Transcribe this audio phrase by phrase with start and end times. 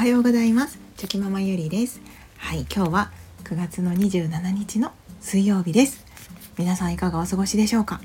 [0.00, 0.78] はようございます。
[0.96, 2.00] チョキママゆりです。
[2.38, 3.10] はい今日は
[3.44, 6.06] 9月の27日の水曜日です。
[6.56, 8.00] 皆さんいかがお過ごしでしょうか？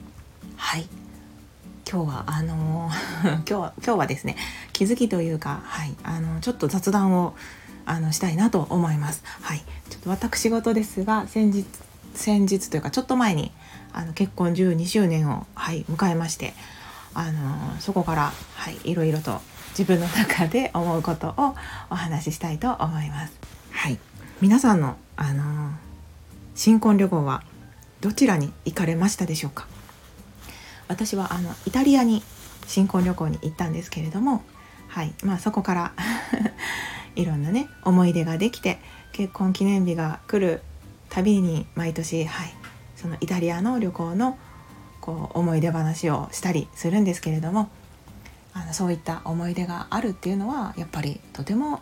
[0.58, 0.90] はい
[1.90, 4.36] 今日はあのー、 今日は今日はですね
[4.74, 7.34] 気づきというかはいあのちょっと雑談を
[7.86, 9.24] あのしたいなと思います。
[9.40, 11.66] はいちょっと私事ですが先日
[12.14, 13.54] 先日というかちょっと前に
[13.94, 16.56] あの結婚12周年をはい迎えまして
[17.14, 19.40] あのそこからはいいろいろと
[19.78, 21.56] 自分の中で思うことを
[21.90, 23.34] お話ししたいと思います。
[23.72, 24.00] はい、
[24.40, 25.72] 皆さんのあの
[26.56, 27.44] 新婚旅行は
[28.00, 29.68] どちらに行かれましたでしょうか？
[30.88, 32.24] 私はあのイタリアに
[32.68, 34.44] 新婚旅行に行ったんですけれども、
[34.88, 35.94] はいまあ、そこから
[37.16, 38.80] いろんなね思い出ができて
[39.12, 40.62] 結婚記念日が来る
[41.10, 42.54] たびに毎年、はい、
[42.96, 44.38] そのイタリアの旅行の
[45.02, 47.70] こう思い出話をしたりするんですけれども
[48.56, 51.82] あのそういった思い出があるっていうのはやっぱりとても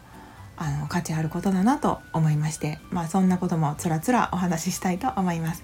[0.58, 5.64] あの価値あることだなと思いまして、まあ、そんなこともつらつらお話ししたいと思います。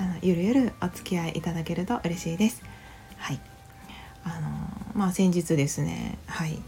[0.00, 2.62] あのゆるゆるお付き合いいただけると嬉しいです。
[3.16, 3.40] はい。
[4.24, 4.48] あの
[4.94, 6.58] まあ先日ですね、はい、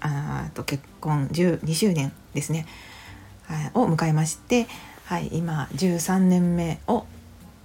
[0.00, 2.66] あと結婚12周年ですね、
[3.44, 4.66] はい、を迎えまして、
[5.04, 7.04] はい、今13年目を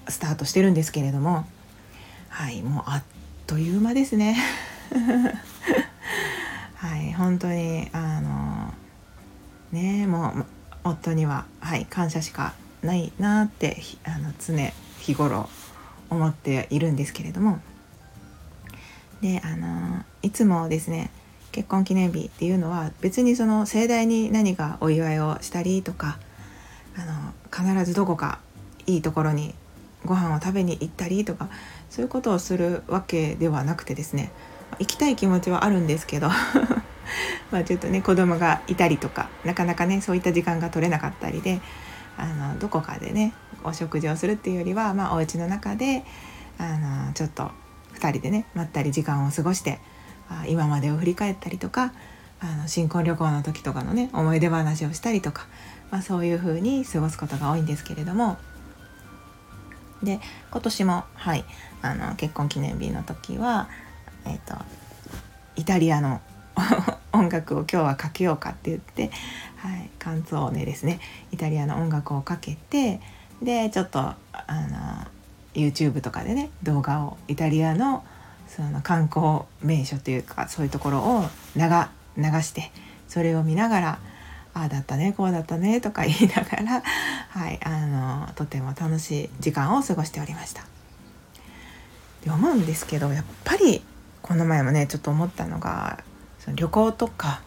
[0.07, 1.45] スタートしてるんですけれども、
[2.29, 3.03] はい、もうあっ
[3.47, 4.37] という間ですね。
[6.75, 8.73] はい本当にあの
[9.71, 10.45] ねもう
[10.83, 14.53] 夫には、はい、感謝しかないなってあの常
[14.99, 15.49] 日頃
[16.09, 17.59] 思っているんですけれども。
[19.21, 21.09] であのいつもですね
[21.51, 26.19] 結婚記念日っていうのは別にその盛大に何かお祝いをしたりとか
[26.97, 27.05] あ
[27.63, 28.39] の必ずどこか
[28.85, 29.55] いいところに
[30.03, 31.49] ご飯を食べに行ったりとか
[31.89, 34.31] そういうことをするわけではなくてですね
[34.79, 36.29] 行きたい気持ちはあるんですけど。
[37.51, 41.61] まあちょっとね子供がいたりとかなかなかねそういった時間が取れなかったりで
[42.17, 43.33] あのどこかでね
[43.63, 46.03] お食事をするっていうよりは、まあ、お家の中で
[46.57, 47.51] あのちょっと
[47.95, 49.79] 2人でねまったり時間を過ごして
[50.29, 51.93] あ今までを振り返ったりとか
[52.39, 55.47] あの新婚旅行の時とかのね思い出話をしたりとか、
[55.91, 58.37] まあ、そういう風に過ごすことが多いんですけれども。
[60.03, 60.19] で
[60.51, 61.45] 今年もはい
[61.81, 63.69] あの結婚記念日の時は
[64.25, 64.55] えーと、
[65.55, 66.21] イタリアの
[67.13, 69.11] 音楽を今日はかけようかって言って、
[69.57, 70.99] はい、カンツォーネですね
[71.31, 73.01] イタリアの音楽をかけて
[73.41, 75.07] でちょっとあの
[75.53, 78.03] YouTube とかでね動画をイタリアの
[78.47, 81.23] その観光名所というかそういうところを
[81.55, 81.61] 流
[82.17, 82.71] 流して
[83.07, 83.99] それを見ながら
[84.53, 86.83] 「ああだったねこうだったね」とか言いながら、
[87.29, 90.63] はい、あのとても楽しい時間を過ごしておりました。
[92.23, 93.83] で思うんですけどやっぱり
[94.25, 96.03] この前もねちょっと思ったのが
[96.39, 97.43] その旅行とか、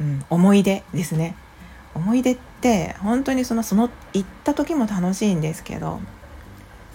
[0.00, 1.36] うん、思い出ですね。
[1.94, 6.00] 思い出って本当にそのその行った時も楽しいんですけど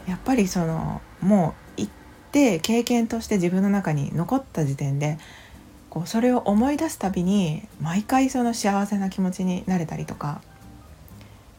[0.07, 1.91] やっぱりそのもう行っ
[2.31, 5.19] て経験として自分の中に残った時点で
[5.91, 10.41] こうそれを思い出すたびに毎回その幸せな気持ちになれたりとか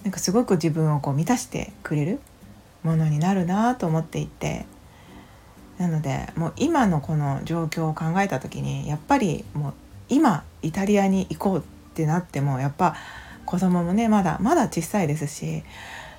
[0.03, 2.19] なんかすごく自分をこう満たしてくれる
[2.83, 4.67] ものになるなと思っていて
[5.79, 9.75] なのでもう今のこの状況を考えた時にやっぱりもう
[10.09, 11.63] 今イタリアに行こうっ
[11.95, 12.97] てなってもやっぱ
[13.45, 15.63] 子供もねまだまだ小さいですし、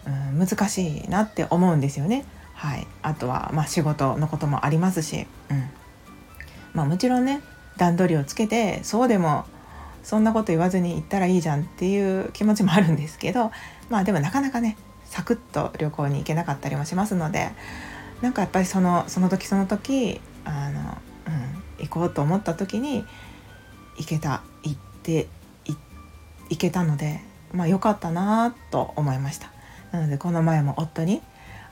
[0.08, 2.26] うん、難しいなって思うんですよね。
[2.54, 5.70] はい、あとはまあ仕事のこともありますし、うん
[6.74, 7.42] まあ、もちろんね
[7.78, 9.46] 段取りをつけてそうでも
[10.04, 13.52] そんなこと言わずに行ったらいいじゃんっていう気持ちもあるんですけど
[13.90, 17.52] まあでもなかなかねサクッと旅行に行けなかったりもしますので
[18.22, 20.98] なんかやっぱりそのその時その時あの、
[21.80, 23.06] うん、行こうと思った時に
[23.98, 25.28] 行けた行って
[26.50, 27.22] 行けたので
[27.54, 29.52] まあ良かったなと思いました。
[29.92, 31.22] なのでこの前も夫に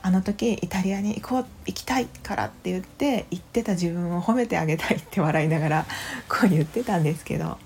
[0.02, 5.86] あの時イタリアに行こう行きたいからって言って行ってた自分を褒めてあげたいって笑いながら
[6.28, 7.58] こう言ってたんですけど、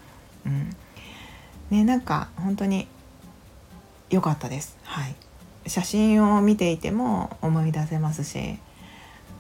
[0.47, 0.77] うん。
[1.71, 2.89] ね、なんか本当に
[4.11, 4.77] 良かったです。
[4.83, 5.15] はい。
[5.67, 8.59] 写真を見ていても思い出せますし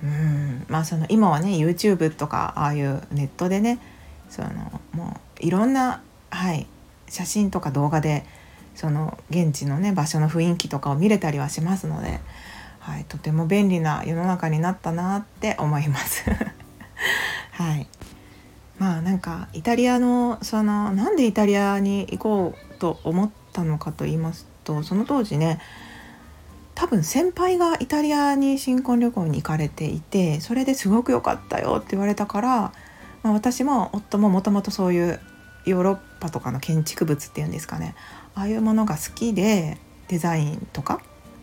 [0.03, 3.79] うんまあその今はね YouTube とかああいうネットでね
[4.29, 6.67] そのもういろんな、はい、
[7.09, 8.25] 写真とか動画で
[8.75, 12.21] その現地のね場所の雰囲気とかを見れたりはしますので、
[12.81, 16.25] はい、とても便利な世の中になったなって思います。
[17.53, 17.87] はい、
[18.79, 25.61] まあなんかイタリアのそのなんでイタリアに行こうと思ったのかと言いますとその当時ね
[26.83, 32.73] 多分先輩がイタリアに新婚旅行に行かれていてそれですごく良かったよって言われたから、
[33.23, 35.21] まあ、私も夫ももともとそういう
[35.65, 37.95] ヨーロッパとかの建築物っていうんですかね
[38.35, 41.01] ああいうものが好きでデザインとか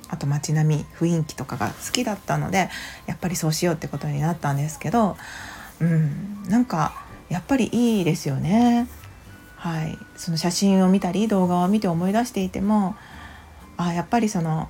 [0.09, 2.69] あと街並み雰囲気とかが好きだったので
[3.07, 5.15] やっぱりそうしようってことになったんですけど、
[5.79, 8.89] うん、なんかやっぱりいいですよね。
[9.55, 12.97] はい、その写真を見たり動画を見て思い出していても
[13.77, 14.67] あやっぱりその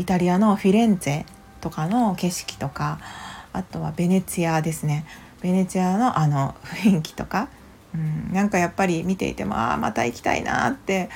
[0.00, 1.24] イタリアのフィレンツェ
[1.60, 2.98] とかの景色とか
[3.52, 5.04] あとはベネツィアですね
[5.42, 7.48] ベネツィアのあの雰囲気とか、
[7.94, 11.10] うん、なんかやっぱり見ていてもああまた行きたいなって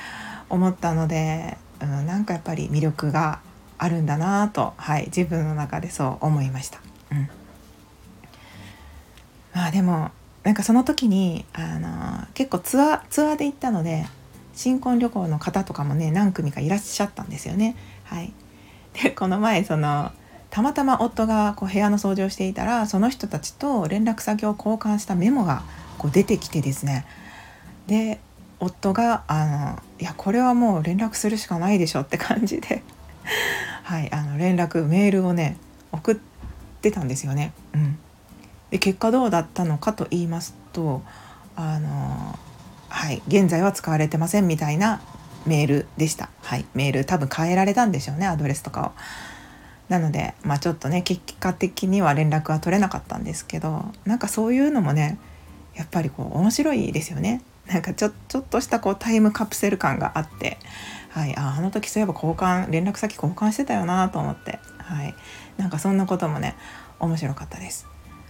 [0.49, 3.39] 思ったので、うん、なんかやっぱり魅力が
[3.77, 6.79] あるんだなと、はい、自分の中でそう思いました。
[7.11, 7.29] うん、
[9.53, 10.11] まあでも
[10.43, 14.05] なんかその時にあの結構ツアーツアーで行ったので
[14.53, 17.75] 新婚旅行の方とかもね何組かいらっしゃったんですよね。
[18.03, 18.31] はい、
[19.01, 20.11] でこの前その
[20.49, 25.63] たまたま夫がこう部屋の掃除をしていたらその人たちと連絡先を交換したメモが
[25.97, 27.05] こう出てきてですね
[27.87, 28.19] で
[28.59, 32.83] 夫があの「いやこれはもう連絡するしかないでしょ」って感じで
[33.83, 35.57] はいあの連絡メールをね
[35.91, 36.15] 送っ
[36.81, 37.53] てたんですよね。
[37.73, 37.97] うん、
[38.69, 41.01] で結果どうだったのかと言いますと
[41.55, 42.39] あの
[42.89, 45.01] はい現在は使われてませんみたいな
[45.45, 46.29] メールでした。
[46.41, 48.91] はい、メール多分変えられたんでしょうねアドレスとかを。
[49.89, 55.19] なので、まあ、ちょっとね結果的には連絡は取れなかったんですけどなんかそういうのもね
[55.75, 57.41] やっぱりこう面白いですよね。
[57.67, 60.57] なんかちょちょっとしたこうタイムカプセル感があって、
[61.09, 65.15] はい、ああの時そういえば交換連絡先交換してたよなと思って、はい、
[65.57, 66.55] なんかそんなこともね
[66.99, 67.87] 面白かったです。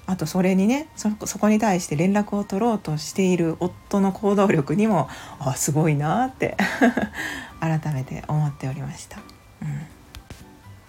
[0.07, 1.09] あとそれにねそ
[1.39, 5.09] こに対して連絡を取ろうとしている夫の行動力にも
[5.39, 6.57] あすごいなって
[7.59, 9.19] 改めて思っておりました。
[9.61, 9.67] うん、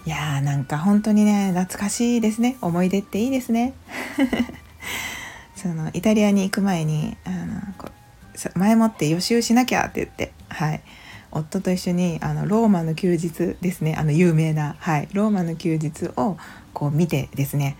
[0.04, 2.56] いやーなんか本当にね懐かしいですね。
[2.60, 3.72] 思い出っていいですね。
[5.56, 7.88] そのイタリアに行く前にあのこ
[8.54, 10.82] 前もって予習しなきゃって言って、はい、
[11.30, 13.94] 夫と一緒にあのローマの休日ですね。
[13.96, 16.36] あの有名な、はい、ローマの休日を
[16.74, 17.78] こう見てですね。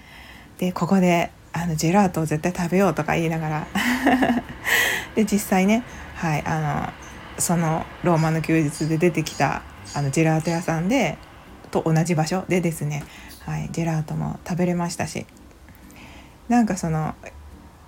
[0.59, 3.67] でここであのジェラートを絶対食べようとか言いながら。
[5.15, 5.83] で実際ね、
[6.15, 6.93] はい、あの
[7.39, 9.63] そのローマの休日で出てきた
[9.95, 11.17] あのジェラート屋さんで
[11.71, 13.03] と同じ場所でですね、
[13.47, 15.27] はい、ジェラートも食べれましたし。
[16.49, 17.15] なんかその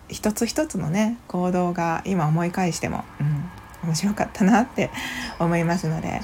[0.09, 3.45] 一つ一つのね行動が今思い返しても、うん、
[3.85, 4.91] 面白かったなって
[5.39, 6.21] 思いますので、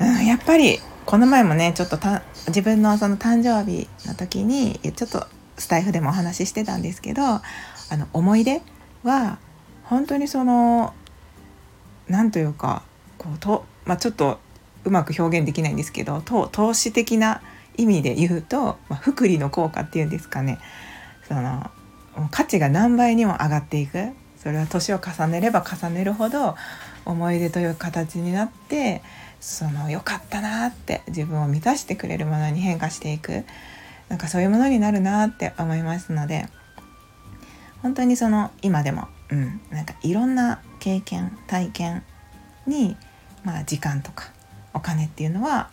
[0.00, 1.98] うん、やっぱりこの前もねちょっと
[2.48, 7.42] 自分のその誕生日の時にちょっとスタイフでもお話ししてたんですけどあ
[7.92, 8.62] の思い出
[9.02, 9.38] は
[9.84, 10.94] 本当にその
[12.08, 12.82] 何というか
[13.18, 14.38] こうと、まあ、ちょっと
[14.84, 17.42] うまく表現できないんですけど投資的な
[17.76, 20.58] 意味で言うと、まあ、福利の効果っていうんですかね。
[21.26, 21.70] その
[22.30, 24.10] 価値が何倍にも上がっていく。
[24.38, 26.54] それは年を重ねれば重ねるほど
[27.06, 29.02] 思い出という形になって
[29.40, 33.44] その良かったなって自分を満たしてくれるものに変化していく。
[34.08, 36.48] なんかそういうものになるなって思いますので
[37.82, 42.02] 本当にその今でも、うん、なんかいろんな経験体験
[42.66, 42.96] に、
[43.44, 44.30] まあ、時間とか
[44.72, 45.70] お金っていうのは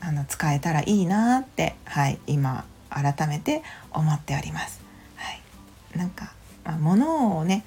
[0.00, 3.62] あの使えたらいいなって、はい、今改めて
[3.92, 4.80] 思っております。
[5.16, 6.32] はい、なんか、
[6.64, 7.64] まあ、物をね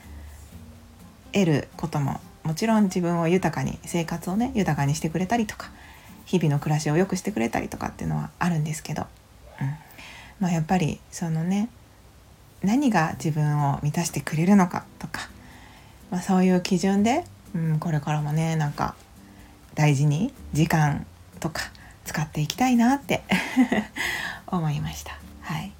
[1.31, 5.71] 得ることももちろん自分を豊かに生活をね豊かにしてくれたりとか
[6.25, 9.05] 日々の暮らしを良くしてくれたりとかっていうのはあるんですけど、
[9.61, 9.83] うん
[10.39, 11.69] まあ、やっぱりそのね
[12.63, 15.29] 何が自分を満たしてくれるのかとか、
[16.11, 17.23] まあ、そういう基準で、
[17.55, 18.95] うん、これからもねなんか
[19.75, 21.05] 大事に時間
[21.39, 21.63] とか
[22.05, 23.23] 使っていきたいなって
[24.47, 25.17] 思いました。
[25.41, 25.71] はい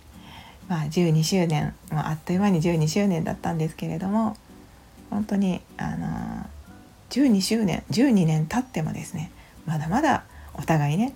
[0.68, 4.38] まあ、12周年、まあ、っという間に12周年だったんですけれども
[5.10, 6.46] 本当にあの
[7.10, 9.30] 12周年12年経ってもですね
[9.66, 11.14] まだまだお互いね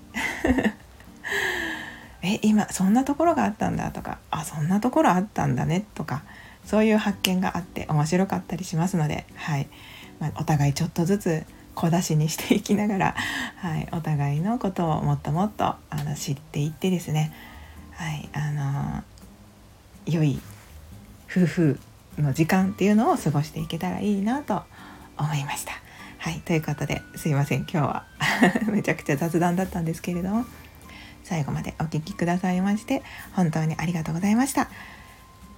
[2.22, 6.24] え今そんなところがあったんだとかあそんなところあったんだねとか
[6.68, 9.68] そういう発見があって面白かったりしますので、はい。
[10.20, 11.46] まあ、お互いちょっとずつ
[11.76, 13.16] 小出しにしていきながら、
[13.58, 17.34] はい、お互いのことをもっともっとあの知っていってですね、
[17.94, 18.30] はい。
[18.34, 19.04] あの
[20.06, 20.42] 良い
[21.32, 21.80] 夫婦
[22.18, 24.62] の時間っていうのを過ごしていけたらいいなと
[25.18, 25.72] 思いました。
[26.18, 26.42] はい。
[26.42, 27.60] ということですいません。
[27.60, 28.06] 今日は
[28.68, 30.46] めちゃくちゃ雑談だったんですけれども。
[31.28, 33.04] 最後までお聴きくださいまして
[33.34, 34.70] 本当にありがとうございました。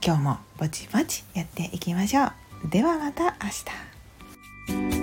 [0.03, 2.31] 今日もぼちぼちやっていきましょう。
[2.69, 3.35] ではまた
[4.67, 4.98] 明日。